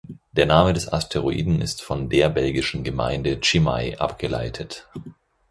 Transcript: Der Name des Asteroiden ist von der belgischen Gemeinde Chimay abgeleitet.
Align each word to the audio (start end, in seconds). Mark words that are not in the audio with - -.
Der 0.31 0.47
Name 0.47 0.73
des 0.73 0.91
Asteroiden 0.91 1.61
ist 1.61 1.83
von 1.83 2.09
der 2.09 2.29
belgischen 2.31 2.83
Gemeinde 2.83 3.39
Chimay 3.39 3.95
abgeleitet. 3.97 4.87